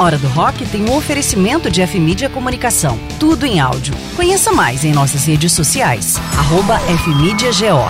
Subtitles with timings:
[0.00, 2.98] Hora do Rock tem um oferecimento de F-Mídia Comunicação.
[3.18, 3.92] Tudo em áudio.
[4.16, 6.16] Conheça mais em nossas redes sociais.
[6.38, 7.84] Arroba FMídiaGO.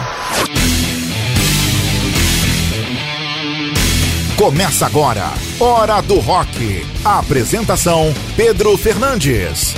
[4.36, 5.30] Começa agora.
[5.60, 6.85] Hora do Rock.
[7.04, 9.77] Apresentação: Pedro Fernandes.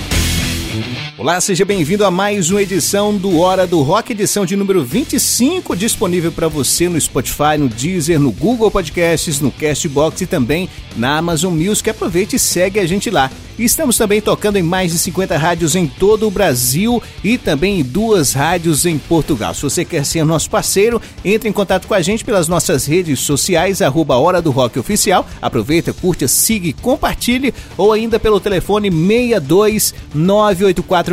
[1.18, 5.76] Olá, seja bem-vindo a mais uma edição do Hora do Rock, edição de número 25,
[5.76, 11.18] disponível para você no Spotify, no Deezer, no Google Podcasts, no Castbox e também na
[11.18, 11.90] Amazon Music.
[11.90, 13.30] Aproveite e segue a gente lá.
[13.58, 17.82] Estamos também tocando em mais de 50 rádios em todo o Brasil e também em
[17.82, 19.52] duas rádios em Portugal.
[19.52, 23.20] Se você quer ser nosso parceiro, entre em contato com a gente pelas nossas redes
[23.20, 25.28] sociais, arroba Hora do Rock Oficial.
[25.40, 29.94] Aproveita, curta, siga e compartilhe, ou ainda pelo telefone 62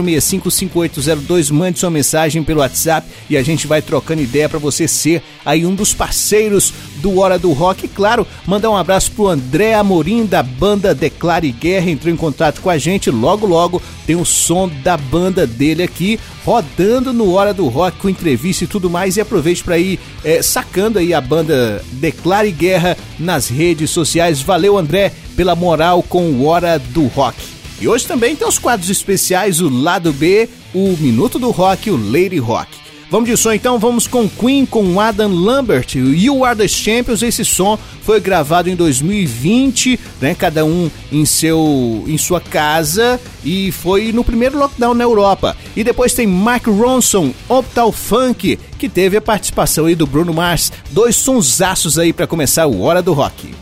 [0.04, 1.52] 984655802.
[1.52, 5.66] Mande sua mensagem pelo WhatsApp e a gente vai trocando ideia para você ser aí
[5.66, 7.86] um dos parceiros do Hora do Rock.
[7.86, 12.62] E claro, mandar um abraço pro André Amorim da banda Declare Guerra, entrou em contato
[12.62, 13.10] com a gente.
[13.10, 18.10] Logo, logo tem o som da banda dele aqui rodando no Hora do Rock com
[18.10, 19.18] entrevista e tudo mais.
[19.18, 24.42] E aproveite para ir é, sacando aí a banda Declare Guerra nas redes sociais.
[24.42, 27.59] Valeu, André, pela moral com o Hora do Rock.
[27.82, 31.92] E hoje também tem os quadros especiais, o Lado B, o Minuto do Rock e
[31.92, 32.90] o Lady Rock.
[33.12, 37.24] Vamos de som então, vamos com Queen com Adam Lambert, You Are the Champions.
[37.24, 40.36] Esse som foi gravado em 2020, né?
[40.36, 45.58] Cada um em seu em sua casa e foi no primeiro lockdown na Europa.
[45.76, 50.72] E depois tem Mark Ronson, Optal Funk, que teve a participação aí do Bruno Mars.
[50.92, 53.56] Dois sonsaços aí para começar o Hora do Rock.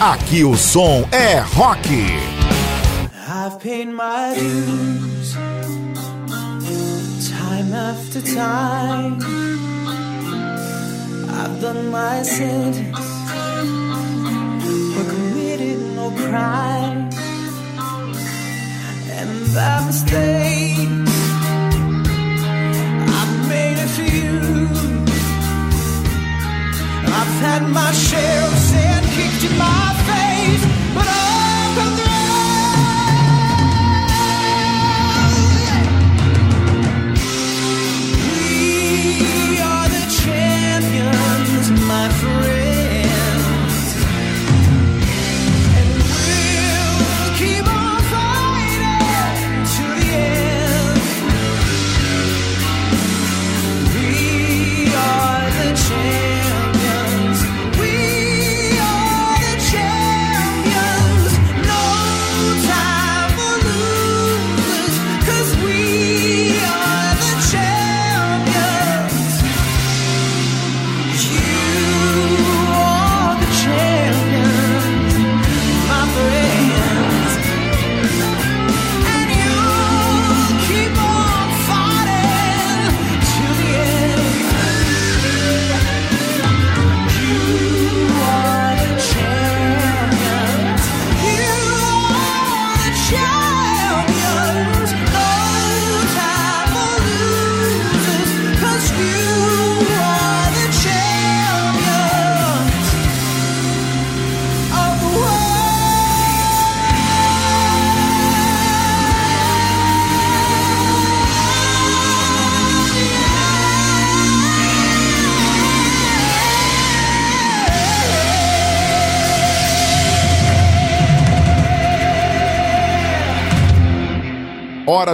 [0.00, 2.43] Aqui o som é rock.
[3.64, 5.32] Paid my dues.
[7.30, 9.14] time after time.
[11.30, 12.98] I've done my sentence,
[14.94, 17.08] but committed no crime.
[19.18, 20.88] And by mistake.
[27.16, 29.93] I've had my share of sin kicked in my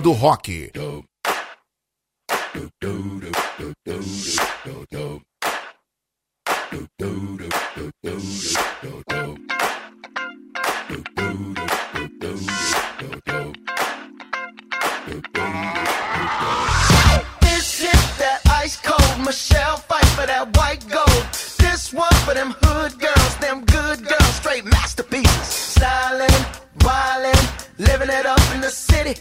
[0.02, 0.46] Do Rock.
[0.46, 0.64] This
[17.82, 21.26] is that ice cold Michelle fight for that white gold.
[21.58, 25.76] This one for them hood girls, them good girls, straight masterpieces.
[25.76, 26.46] Stylin',
[26.78, 29.20] wildin', living it up in the city.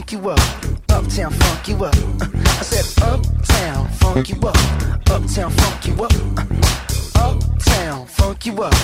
[0.00, 0.40] funk you up.
[0.88, 1.94] Uptown, funk you up.
[1.94, 4.56] Uh, I said, Uptown, funk you up.
[5.10, 6.12] Uptown, funk you up.
[6.36, 8.74] Uh, uptown, funk you up.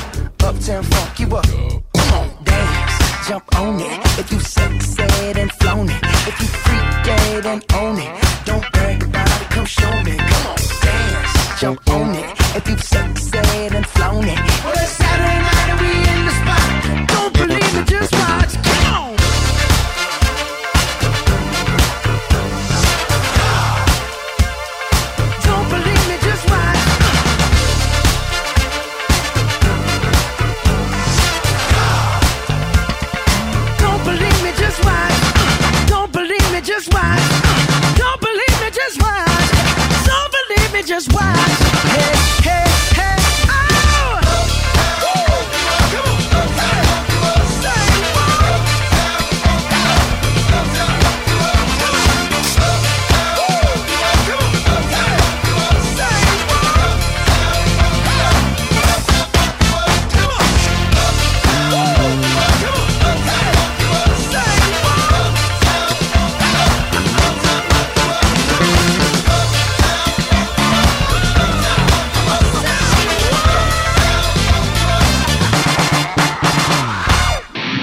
[0.43, 1.47] Uptown, funk you up.
[1.47, 4.19] Come on, dance, jump on it.
[4.19, 6.03] If you sexed and flown it.
[6.03, 8.45] If you freak dead and own it.
[8.45, 10.17] Don't brag about it, come show me.
[10.17, 12.31] Come on, dance, jump on it.
[12.57, 14.39] If you sexed and flown it.
[14.65, 15.06] Well,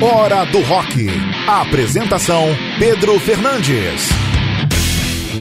[0.04, 1.08] Hora do Rock.
[1.48, 2.44] Apresentação:
[2.78, 4.10] Pedro Fernandes.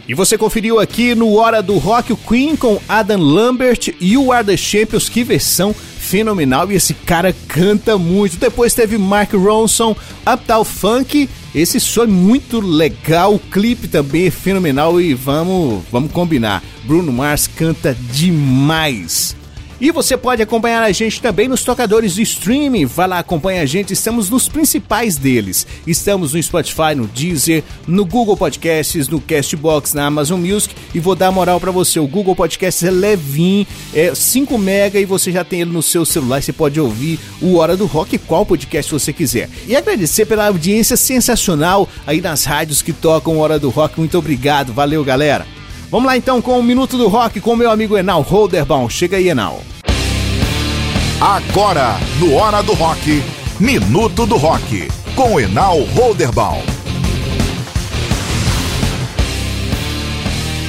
[0.07, 4.31] E você conferiu aqui no Hora do Rock o Queen com Adam Lambert e o
[4.31, 8.37] Are The Champions, que versão fenomenal e esse cara canta muito.
[8.37, 14.31] Depois teve Mark Ronson, Uptown Funk, esse som é muito legal, o clipe também é
[14.31, 16.63] fenomenal e vamos, vamos combinar.
[16.85, 19.35] Bruno Mars canta demais.
[19.83, 22.87] E você pode acompanhar a gente também nos tocadores de streaming.
[22.87, 23.93] Vai lá, acompanha a gente.
[23.93, 25.67] Estamos nos principais deles.
[25.85, 30.73] Estamos no Spotify, no Deezer, no Google Podcasts, no Castbox, na Amazon Music.
[30.95, 31.99] E vou dar moral para você.
[31.99, 36.05] O Google Podcasts é levinho, é 5 mega e você já tem ele no seu
[36.05, 36.41] celular.
[36.41, 39.51] Você pode ouvir o Hora do Rock, qual podcast você quiser.
[39.67, 43.99] E agradecer pela audiência sensacional aí nas rádios que tocam Hora do Rock.
[43.99, 44.73] Muito obrigado.
[44.73, 45.45] Valeu, galera.
[45.93, 48.89] Vamos lá então com o Minuto do Rock com meu amigo Enal Holderbaum.
[48.89, 49.61] Chega aí, Enal.
[51.21, 53.23] Agora, no Hora do Rock,
[53.61, 56.63] Minuto do Rock, com Enal Holderbaum.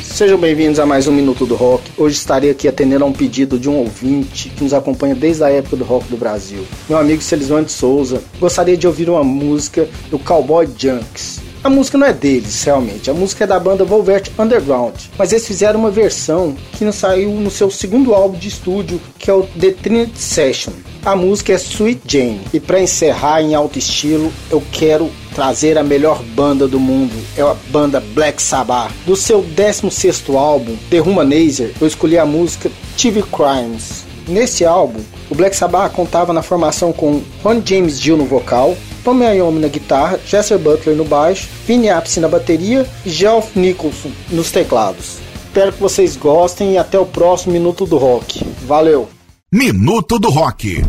[0.04, 1.90] Sejam bem-vindos a mais um Minuto do Rock.
[1.98, 5.50] Hoje estarei aqui atendendo a um pedido de um ouvinte que nos acompanha desde a
[5.50, 6.66] época do rock do Brasil.
[6.90, 11.53] Meu amigo Celisão de Souza gostaria de ouvir uma música do Cowboy Junks.
[11.64, 13.10] A música não é deles, realmente.
[13.10, 14.96] A música é da banda Volvert Underground.
[15.18, 19.30] Mas eles fizeram uma versão que não saiu no seu segundo álbum de estúdio, que
[19.30, 20.74] é o The Trinity Session.
[21.06, 22.42] A música é Sweet Jane.
[22.54, 27.16] E para encerrar em alto estilo, eu quero trazer a melhor banda do mundo.
[27.38, 28.92] É a banda Black Sabbath.
[29.06, 34.04] Do seu 16º álbum, The Humanizer, eu escolhi a música TV Crimes.
[34.28, 39.26] Nesse álbum, o Black Sabbath contava na formação com Ron James Dio no vocal, Tommy
[39.26, 44.52] Iommi na guitarra, Jesse Butler no baixo, Vinny Appice na bateria e Geoff Nicholson nos
[44.52, 45.18] teclados.
[45.46, 48.44] Espero que vocês gostem e até o próximo Minuto do Rock.
[48.66, 49.10] Valeu!
[49.52, 50.82] Minuto do Rock.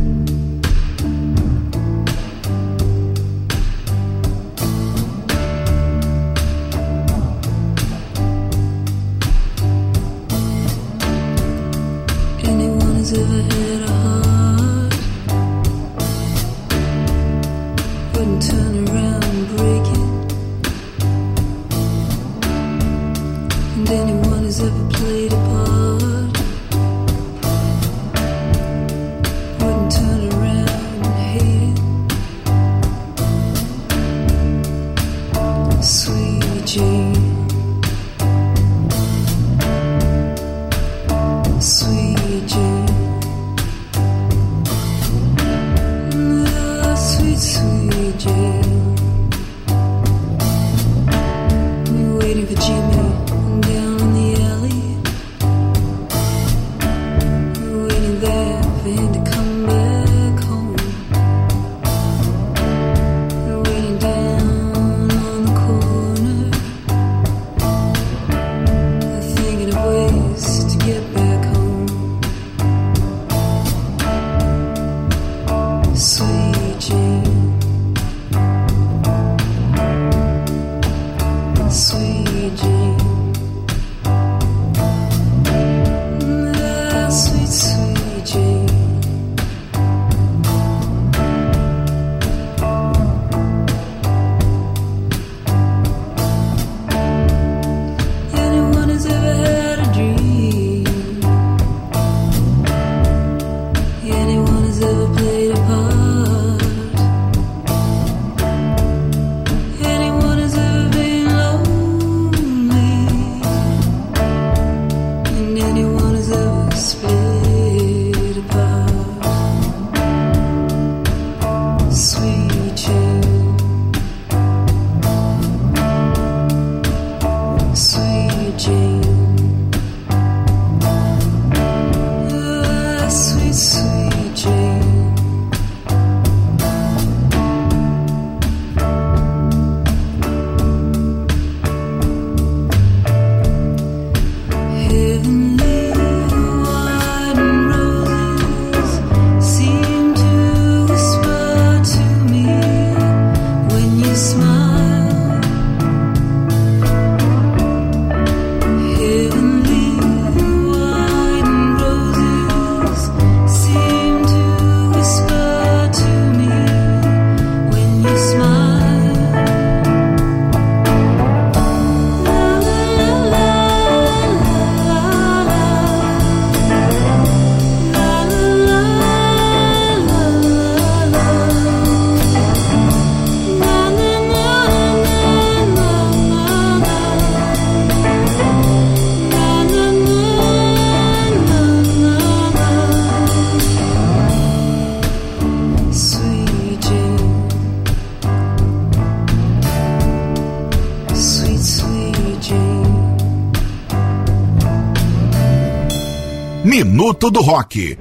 [207.05, 207.99] Minuto do Rock.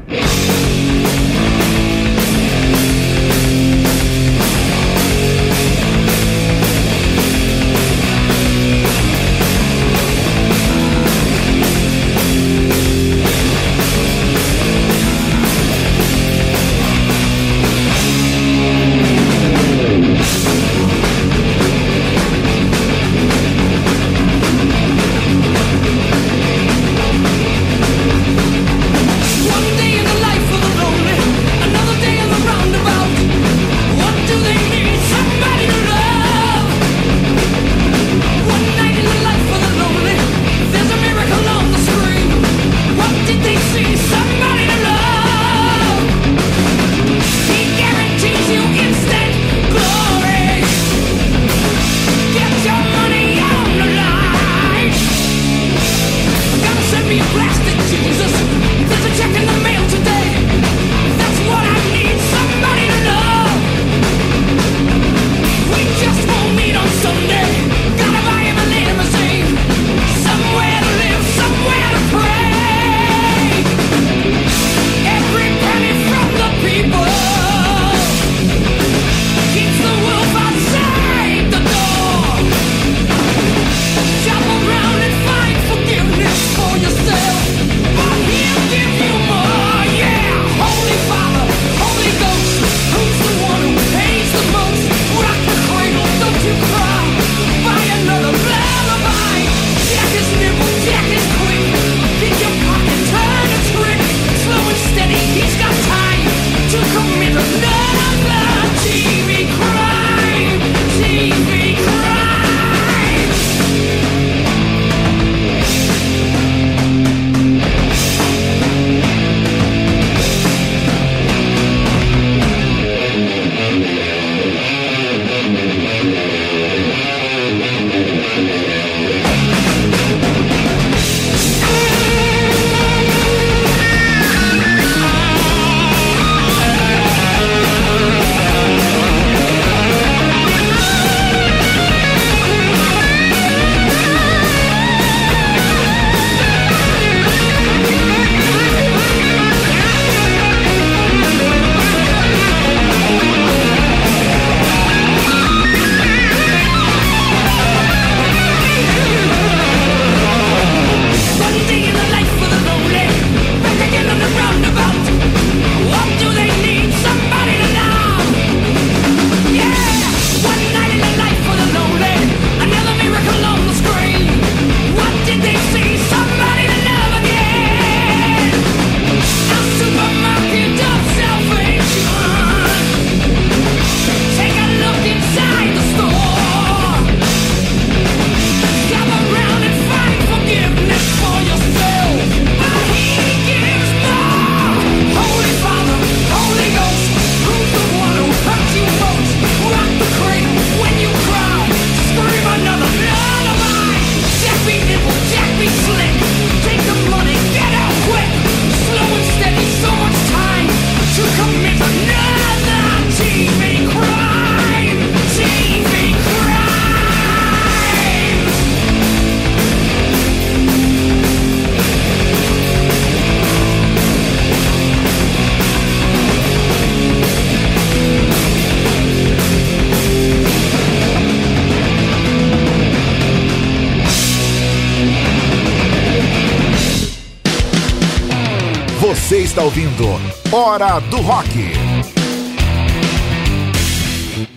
[239.53, 240.05] Está ouvindo
[240.51, 241.59] Hora do Rock.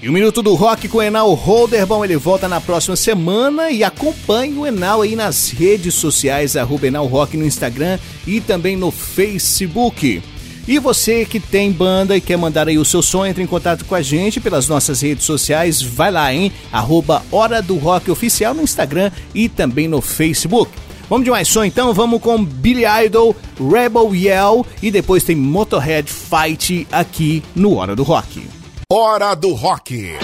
[0.00, 3.84] E o Minuto do Rock com o Enal Holderbom, ele volta na próxima semana e
[3.84, 8.90] acompanhe o Enal aí nas redes sociais, arroba Enal Rock no Instagram e também no
[8.90, 10.22] Facebook.
[10.66, 13.84] E você que tem banda e quer mandar aí o seu som, entre em contato
[13.84, 16.50] com a gente pelas nossas redes sociais, vai lá, hein?
[16.72, 20.72] Arroba Hora do Rock Oficial no Instagram e também no Facebook.
[21.08, 26.10] Vamos de mais som então, vamos com Billy Idol, Rebel Yell e depois tem Motorhead
[26.10, 28.48] Fight aqui no Hora do Rock.
[28.90, 30.16] Hora do Rock.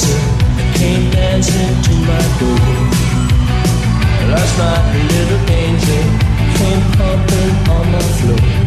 [0.00, 2.60] Dancer came dancing to my door.
[4.30, 6.04] Last night a little angel
[6.56, 8.59] came pumping on my floor.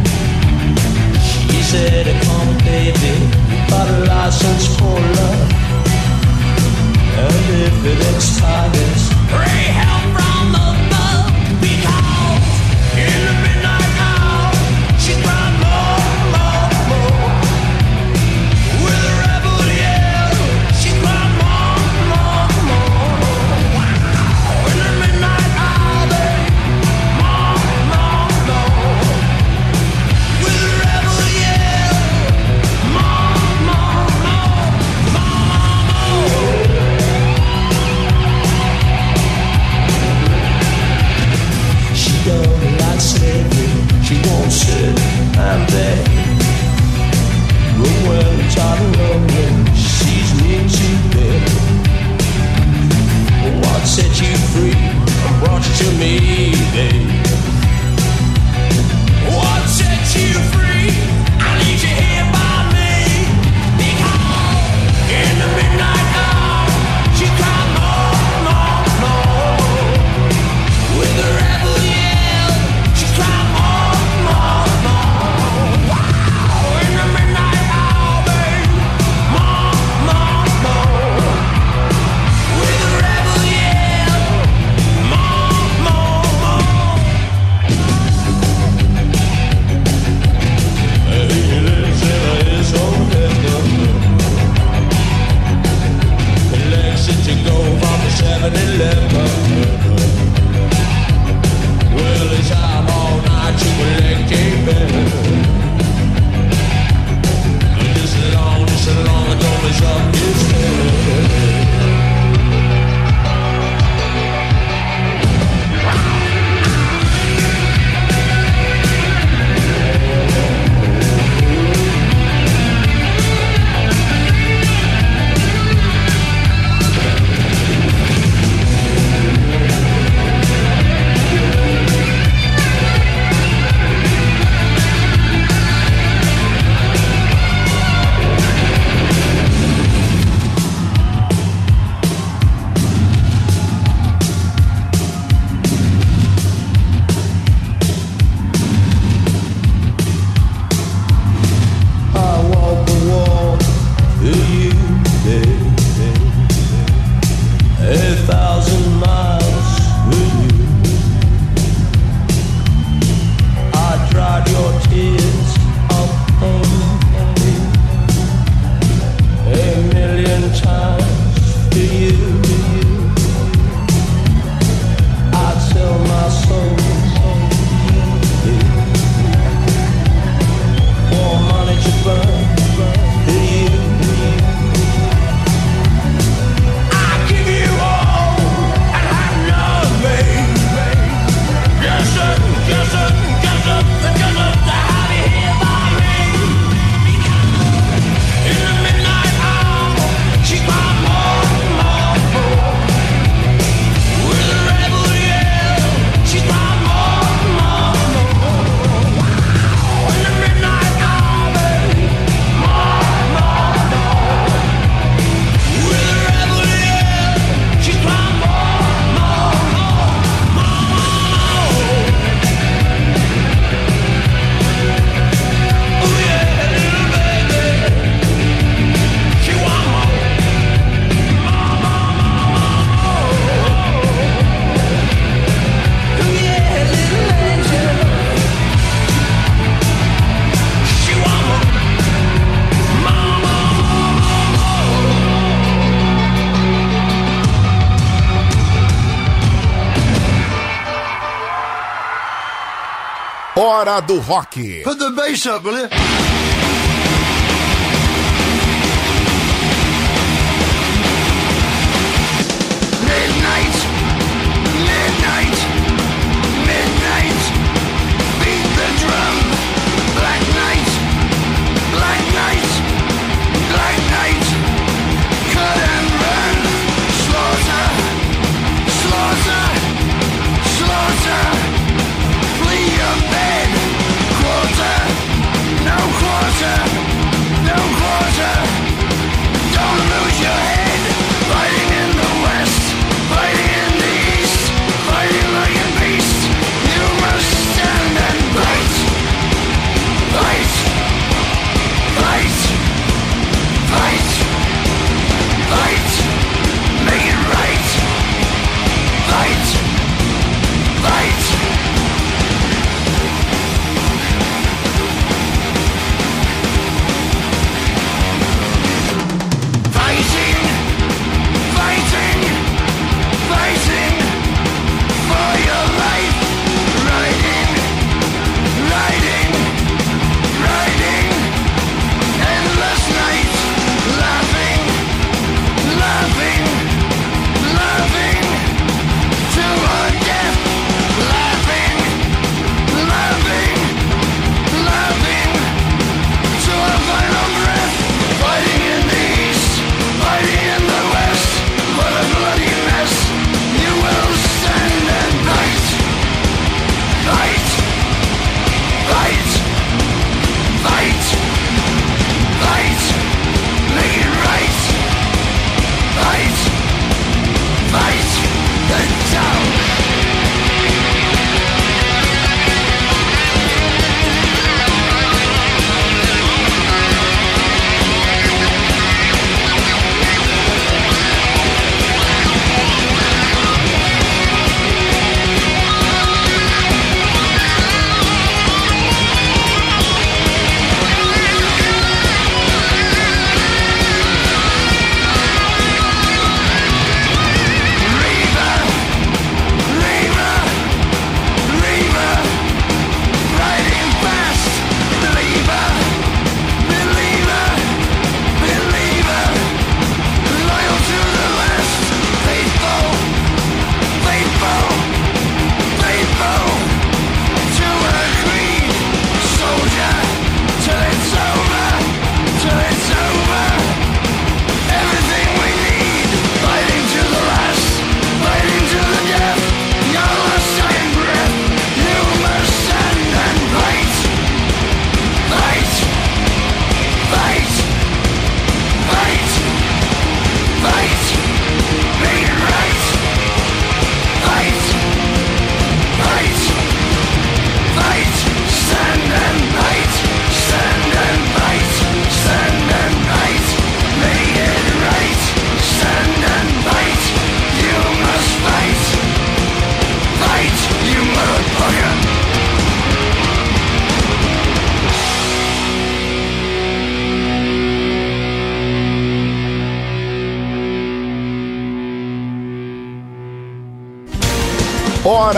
[254.08, 254.54] Do Rock.
[254.84, 256.33] Put the bass up, will you?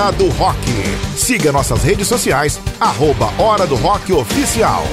[0.06, 0.60] Hora do Rock.
[1.18, 4.84] Siga nossas redes sociais, arroba Hora do Rock Oficial.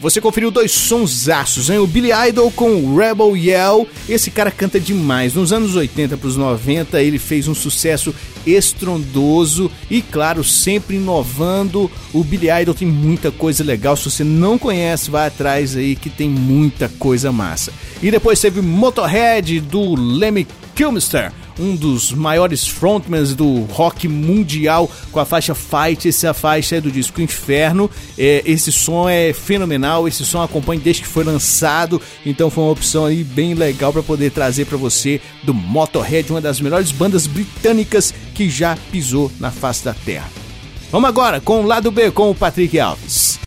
[0.00, 1.78] Você conferiu dois sonsaços, hein?
[1.78, 3.88] O Billy Idol com Rebel Yell.
[4.08, 5.34] Esse cara canta demais.
[5.34, 8.14] Nos anos 80 para os 90, ele fez um sucesso
[8.46, 11.90] estrondoso e, claro, sempre inovando.
[12.12, 13.96] O Billy Idol tem muita coisa legal.
[13.96, 17.72] Se você não conhece, vai atrás aí que tem muita coisa massa.
[18.00, 25.20] E depois teve Motorhead do Lemmy Kilmister, um dos maiores frontmans do rock mundial com
[25.20, 26.08] a faixa Fight.
[26.08, 27.90] Essa faixa é do disco Inferno.
[28.18, 32.72] É, esse som é fenomenal, esse som acompanha desde que foi lançado, então foi uma
[32.72, 37.26] opção aí bem legal para poder trazer para você do Motorhead, uma das melhores bandas
[37.26, 40.30] britânicas que já pisou na face da Terra.
[40.90, 43.38] Vamos agora com o lado B com o Patrick Alves.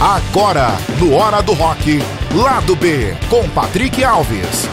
[0.00, 2.00] Agora, no Hora do Rock,
[2.34, 4.68] Lado B, com Patrick Alves.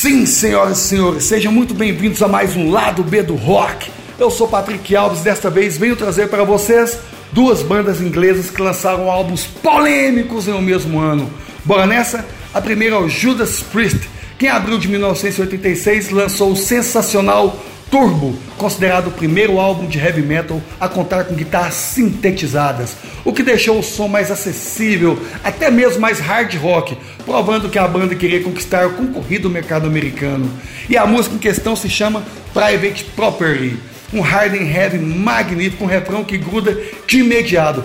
[0.00, 3.90] Sim, senhoras e senhores, sejam muito bem-vindos a mais um Lado B do Rock.
[4.18, 6.98] Eu sou Patrick Alves, desta vez venho trazer para vocês
[7.32, 11.30] duas bandas inglesas que lançaram álbuns polêmicos em um mesmo ano.
[11.66, 12.24] Bora nessa?
[12.54, 14.08] A primeira é o Judas Priest,
[14.38, 20.22] que em abril de 1986 lançou o sensacional Turbo, considerado o primeiro álbum de heavy
[20.22, 26.00] metal a contar com guitarras sintetizadas, o que deixou o som mais acessível, até mesmo
[26.00, 30.48] mais hard rock, provando que a banda queria conquistar o concorrido mercado americano.
[30.88, 32.22] E a música em questão se chama
[32.54, 33.76] Private Property,
[34.12, 37.82] um hard and heavy magnífico, um refrão que gruda de imediato.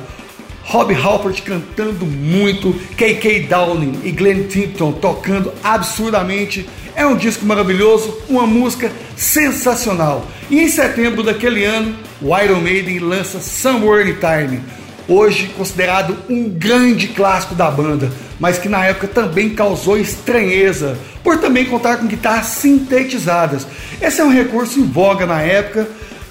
[0.67, 6.67] Rob Halford cantando muito, KK Downing e Glenn Tipton tocando absurdamente.
[6.95, 10.25] É um disco maravilhoso, uma música sensacional.
[10.49, 14.61] E em setembro daquele ano, o Iron Maiden lança Somewhere in Time,
[15.07, 21.37] hoje considerado um grande clássico da banda, mas que na época também causou estranheza, por
[21.37, 23.67] também contar com guitarras sintetizadas.
[24.01, 25.87] Esse é um recurso em voga na época,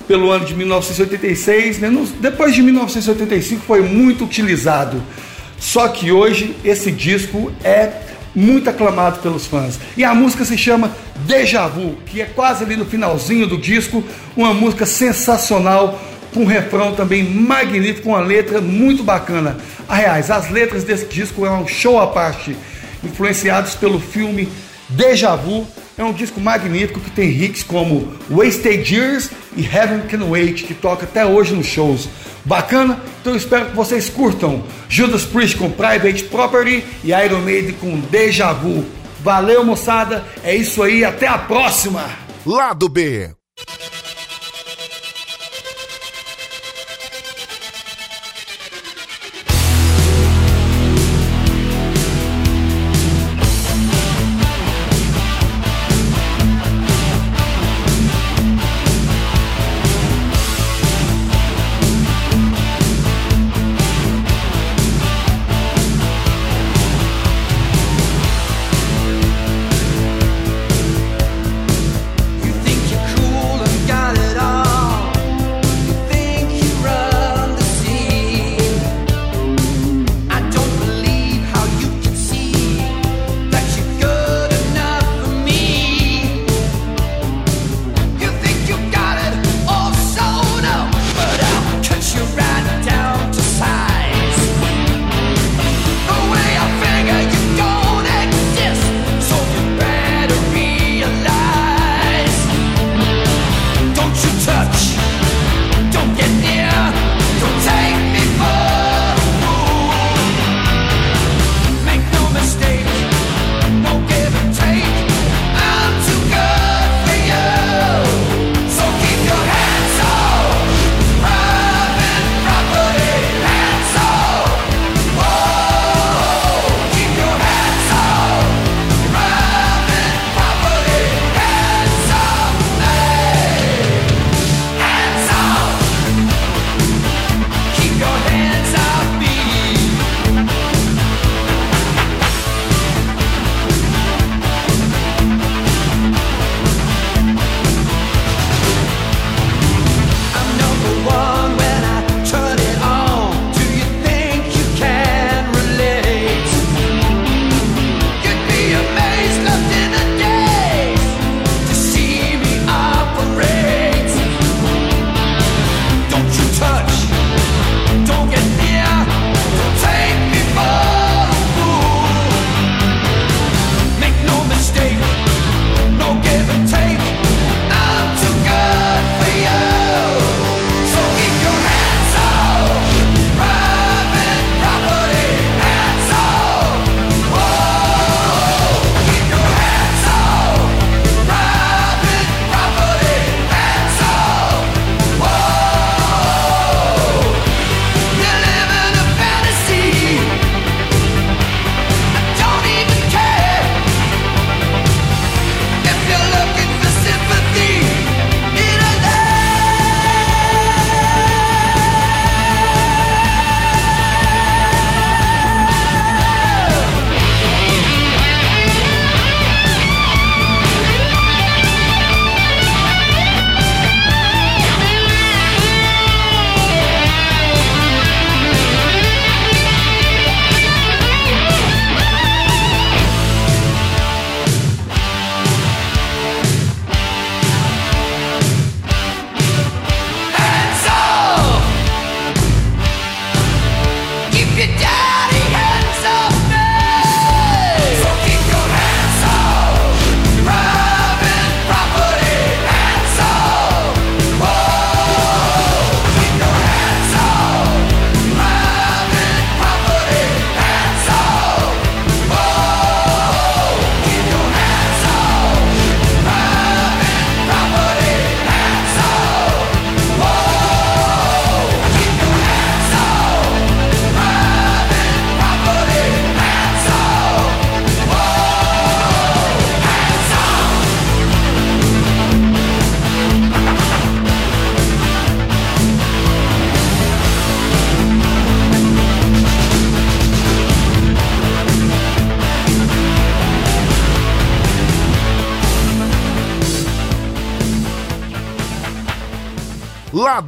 [0.07, 1.91] pelo ano de 1986, né?
[2.21, 5.03] Depois de 1985 foi muito utilizado.
[5.59, 7.91] Só que hoje esse disco é
[8.35, 9.79] muito aclamado pelos fãs.
[9.97, 10.91] E a música se chama
[11.27, 14.03] Deja Vu, que é quase ali no finalzinho do disco,
[14.37, 16.01] uma música sensacional,
[16.33, 19.57] com um refrão também magnífico, uma letra muito bacana.
[19.89, 22.57] Aliás, as letras desse disco é um show à parte,
[23.05, 24.49] influenciados pelo filme
[24.89, 25.67] Deja Vu.
[25.97, 30.75] É um disco magnífico que tem hits como Wasted Years e Heaven Can Wait, que
[30.75, 32.09] toca até hoje nos shows.
[32.45, 32.99] Bacana?
[33.21, 38.53] Então espero que vocês curtam Judas Priest com Private Property e Iron Maiden com Deja
[38.53, 38.85] Vu.
[39.23, 40.25] Valeu, moçada.
[40.43, 41.05] É isso aí.
[41.05, 42.05] Até a próxima.
[42.45, 43.44] Lado B.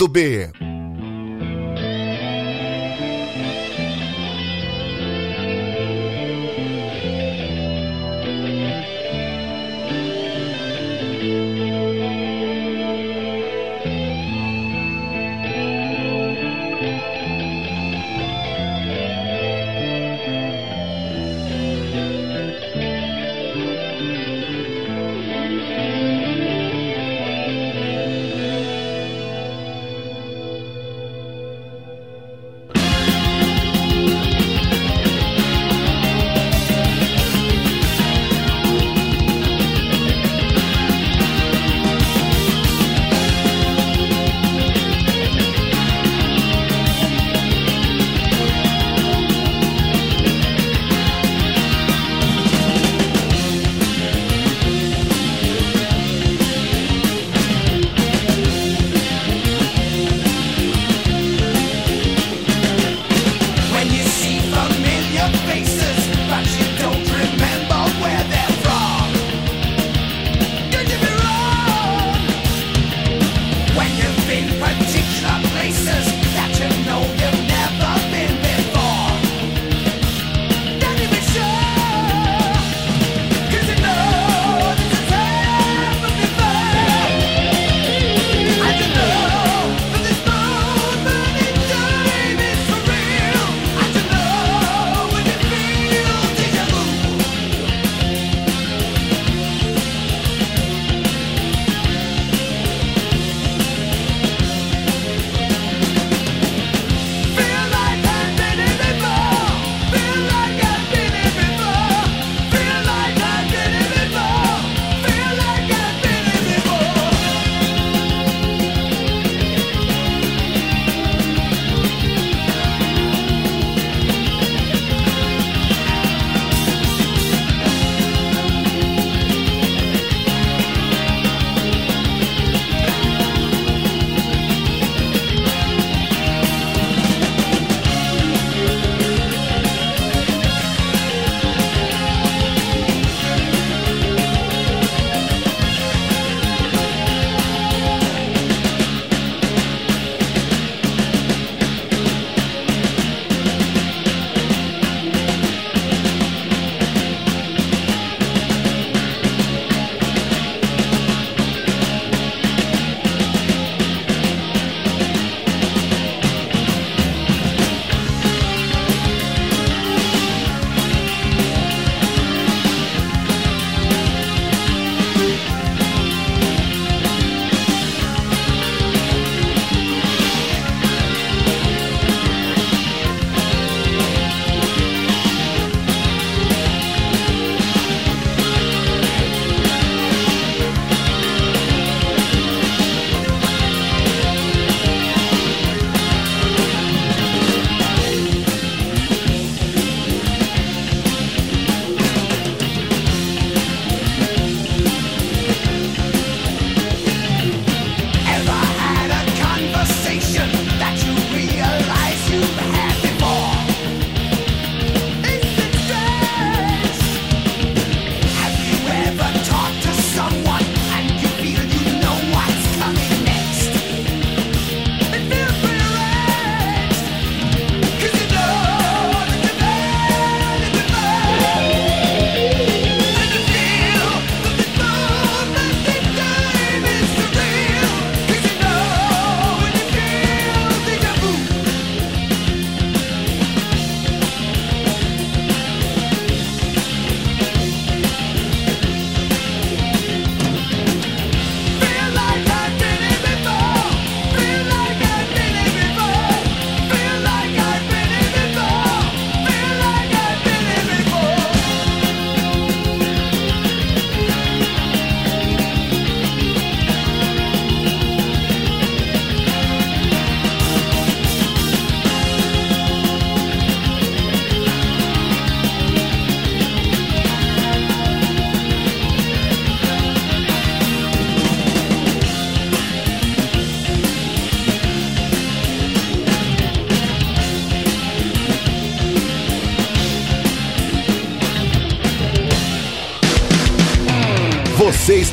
[0.07, 0.46] Lado B.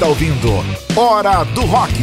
[0.04, 0.50] está ouvindo
[0.98, 1.94] Hora do Rock.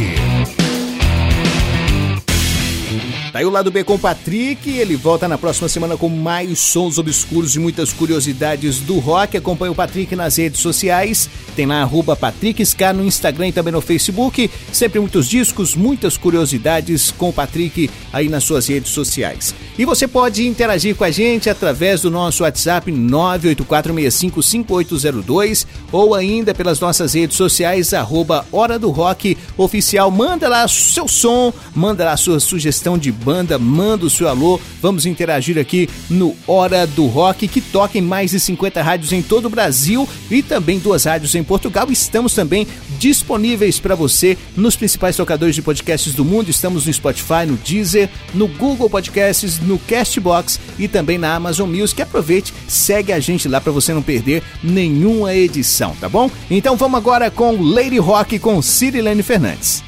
[3.31, 6.59] Tá aí o lado B com o Patrick, ele volta na próxima semana com mais
[6.59, 9.37] sons obscuros e muitas curiosidades do rock.
[9.37, 13.79] Acompanhe o Patrick nas redes sociais, tem lá arroba PatrickSK no Instagram e também no
[13.79, 14.49] Facebook.
[14.71, 19.53] Sempre muitos discos, muitas curiosidades com o Patrick aí nas suas redes sociais.
[19.77, 26.79] E você pode interagir com a gente através do nosso WhatsApp 984655802 ou ainda pelas
[26.79, 30.11] nossas redes sociais, arroba Hora do Rock Oficial.
[30.11, 34.59] Manda lá seu som, manda lá sua sugestão de banda, manda o seu alô.
[34.81, 39.21] Vamos interagir aqui no Hora do Rock, que toca em mais de 50 rádios em
[39.21, 41.91] todo o Brasil e também duas rádios em Portugal.
[41.91, 42.65] Estamos também
[42.99, 46.49] disponíveis para você nos principais tocadores de podcasts do mundo.
[46.49, 52.01] Estamos no Spotify, no Deezer, no Google Podcasts, no Castbox e também na Amazon Music.
[52.01, 56.29] Aproveite, segue a gente lá para você não perder nenhuma edição, tá bom?
[56.49, 59.83] Então vamos agora com Lady Rock com Cirilene Fernandes.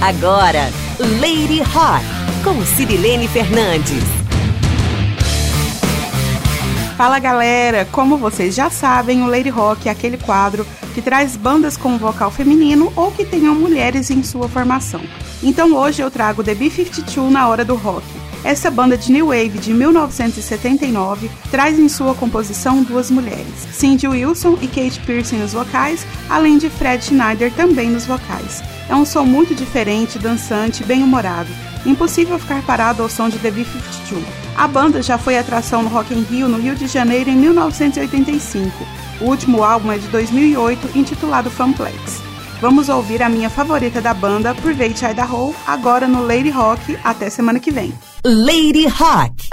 [0.00, 0.68] Agora,
[1.20, 2.04] Lady Rock,
[2.42, 4.21] com Cirilene Fernandes.
[7.02, 11.76] Fala galera, como vocês já sabem, o Lady Rock é aquele quadro que traz bandas
[11.76, 15.00] com vocal feminino ou que tenham mulheres em sua formação.
[15.42, 18.06] Então hoje eu trago The B-52 na hora do rock.
[18.44, 24.58] Essa banda de New Wave de 1979 traz em sua composição duas mulheres, Cindy Wilson
[24.60, 28.60] e Kate Pierce nos vocais, além de Fred Schneider também nos vocais.
[28.88, 31.48] É um som muito diferente, dançante, bem humorado.
[31.86, 34.22] Impossível ficar parado ao som de The B-52.
[34.56, 38.70] A banda já foi atração no Rock in Rio no Rio de Janeiro em 1985.
[39.20, 42.31] O último álbum é de 2008, intitulado Funplex.
[42.62, 46.96] Vamos ouvir a minha favorita da banda, Private Idaho, agora no Lady Rock.
[47.02, 47.92] Até semana que vem.
[48.24, 49.50] Lady Rock.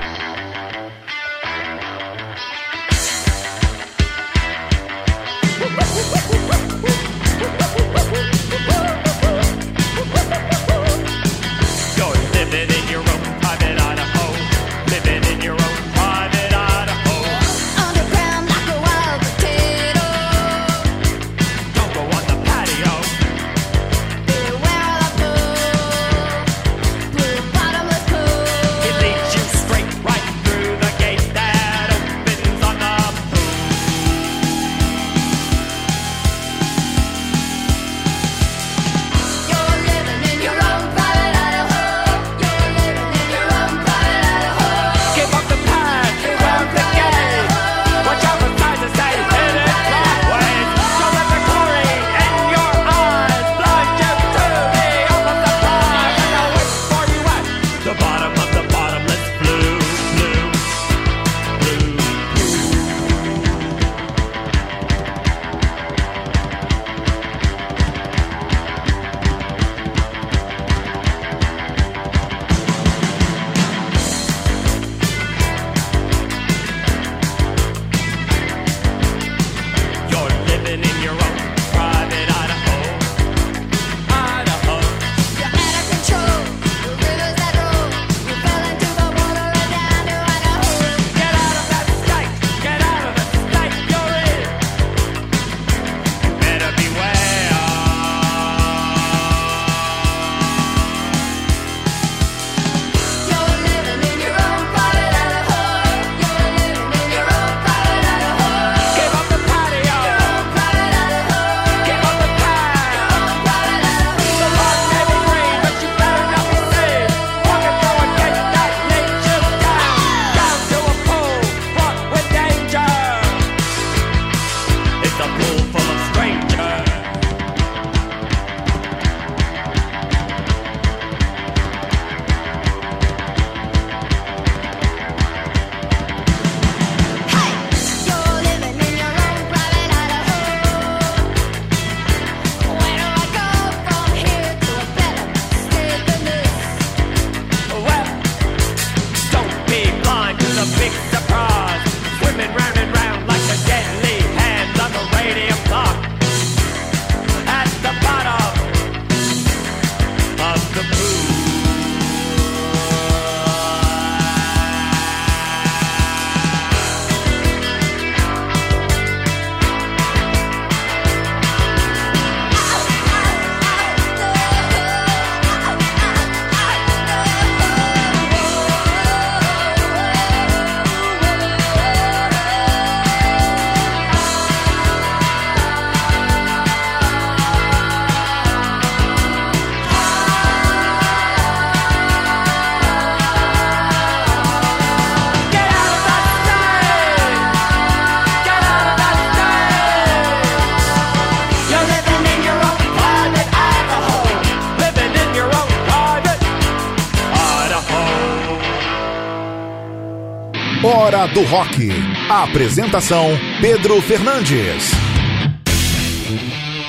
[211.28, 211.90] Do Rock.
[212.30, 213.28] A apresentação:
[213.60, 214.92] Pedro Fernandes.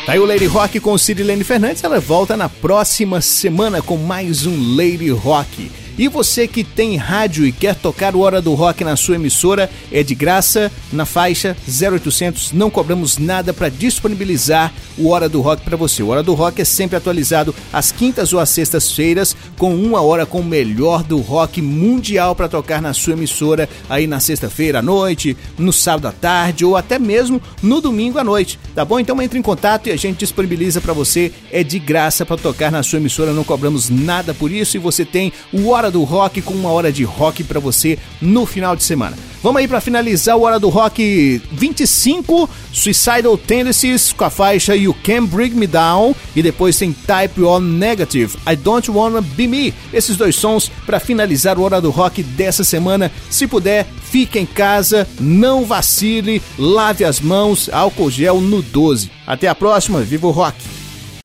[0.07, 1.83] Tá aí o Lady Rock com Cirilene Fernandes.
[1.83, 5.71] Ela volta na próxima semana com mais um Lady Rock.
[5.99, 9.69] E você que tem rádio e quer tocar o Hora do Rock na sua emissora,
[9.93, 12.53] é de graça na faixa 0800.
[12.53, 16.03] Não cobramos nada para disponibilizar o Hora do Rock para você.
[16.03, 20.27] O Hora do Rock é sempre atualizado às quintas ou às sextas-feiras, com uma hora
[20.27, 24.83] com o melhor do rock mundial para tocar na sua emissora aí na sexta-feira à
[24.83, 28.59] noite, no sábado à tarde ou até mesmo no domingo à noite.
[28.75, 29.01] Tá bom?
[29.01, 31.33] Então entre em contato e a gente disponibiliza para você.
[31.51, 35.05] É de graça para tocar na sua emissora, não cobramos nada por isso e você
[35.05, 38.83] tem o Hora do Rock com uma hora de rock para você no final de
[38.83, 39.17] semana.
[39.43, 44.95] Vamos aí para finalizar o Hora do Rock 25, Suicidal Tendencies com a faixa You
[45.03, 49.75] Can Bring Me Down e depois tem Type On Negative, I Don't Wanna Be Me.
[49.95, 53.11] Esses dois sons para finalizar o Hora do Rock dessa semana.
[53.31, 59.11] Se puder, fique em casa, não vacile, lave as mãos, álcool gel no 12.
[59.27, 60.57] Até a próxima, viva o rock!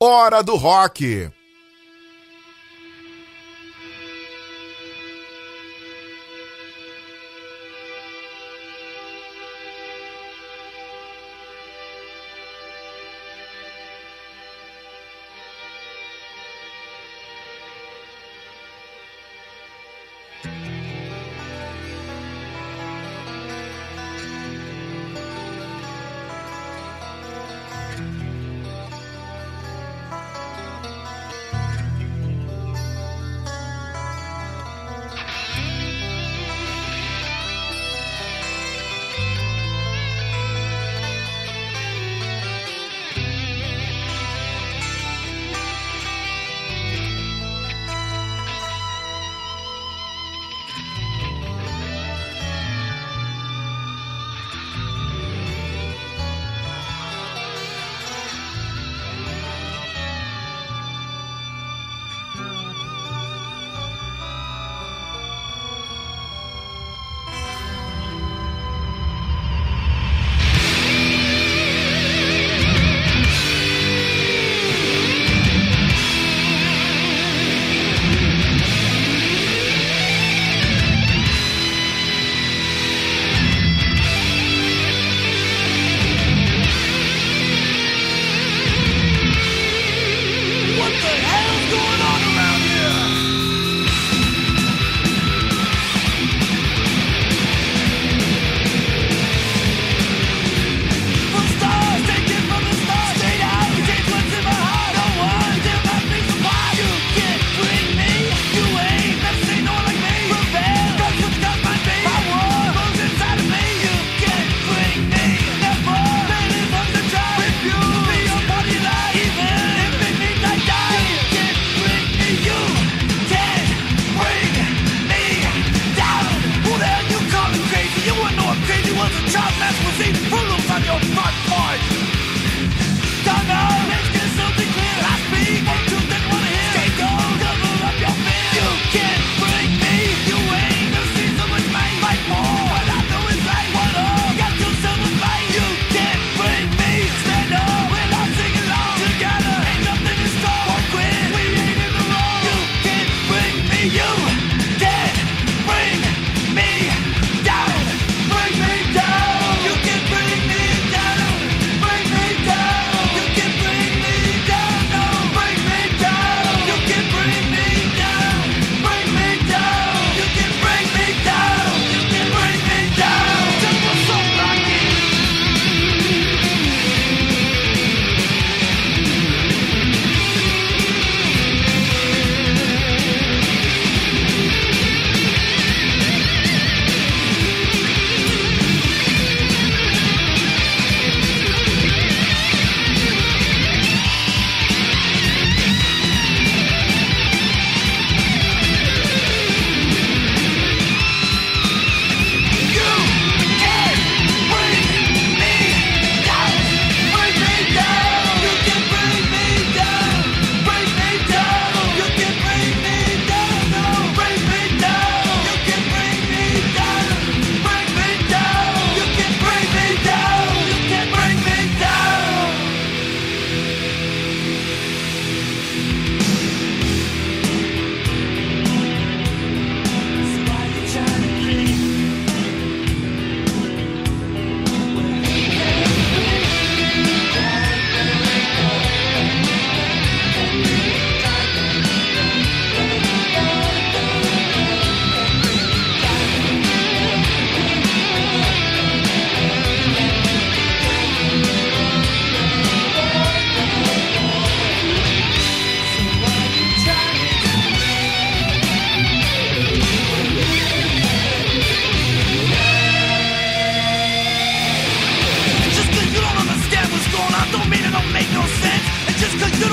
[0.02, 1.30] Hora do Rock.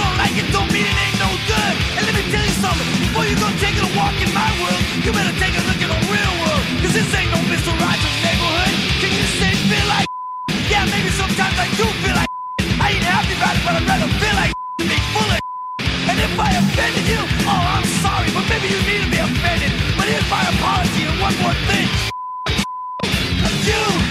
[0.02, 1.74] gon' like it don't mean it ain't no good.
[1.96, 4.82] And let me tell you something, before you go take a walk in my world,
[5.06, 6.62] you better take a look at the real world.
[6.82, 7.70] Cause this ain't no Mr.
[7.78, 8.74] Rogers neighborhood.
[8.98, 10.08] Can you say feel like
[10.72, 12.30] Yeah, maybe sometimes I do feel like
[12.84, 15.40] I ain't happy about it, but I'd rather feel like than be full of
[16.10, 19.70] And if I offended you, oh, I'm sorry, but maybe you need to be offended.
[19.94, 21.86] But here's my apology and one more thing.
[23.62, 24.01] You!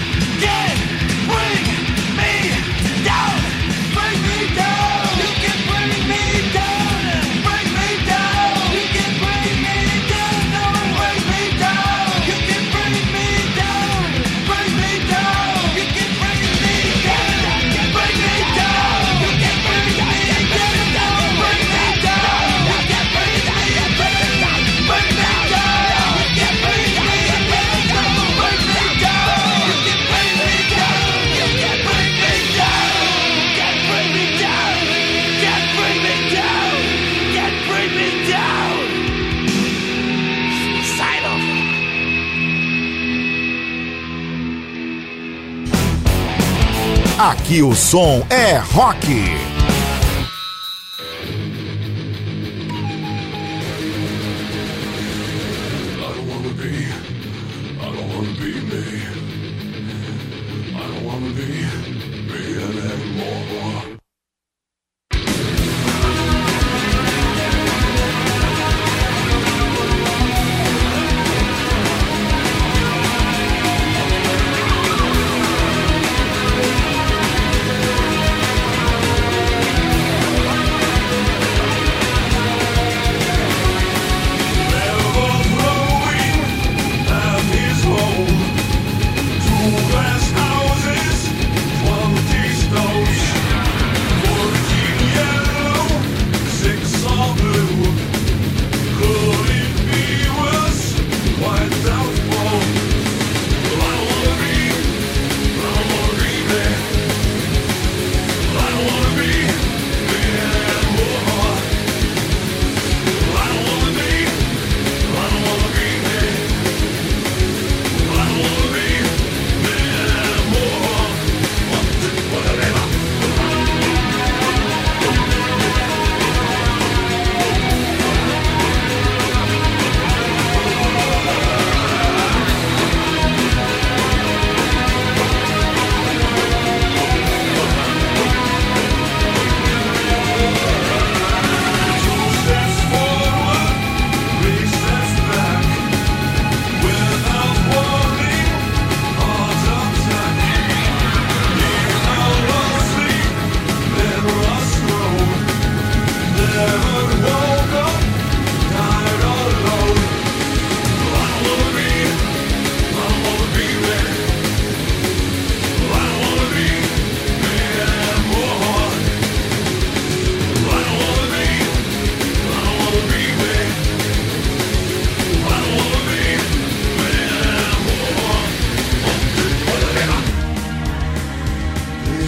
[47.30, 49.51] Aqui o som é rock.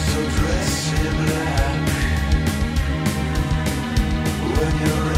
[0.01, 1.89] so dress in black.
[4.57, 5.14] When you're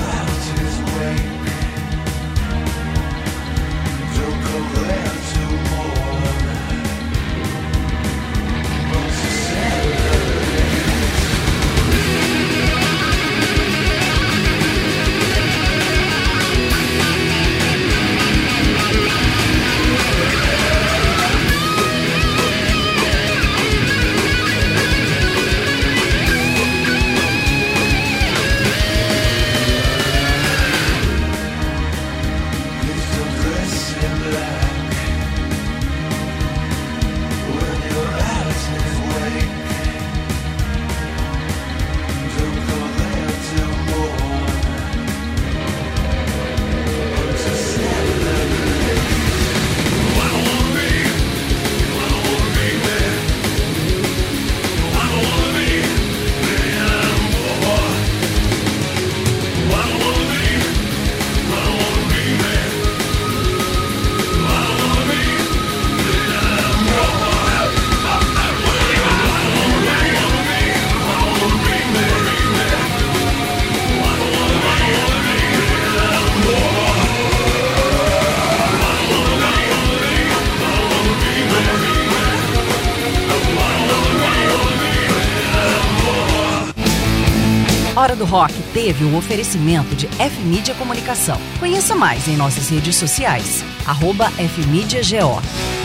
[88.76, 91.40] teve o oferecimento de F-Mídia Comunicação.
[91.58, 93.64] Conheça mais em nossas redes sociais.
[93.86, 95.75] Arroba F-Mídia GO.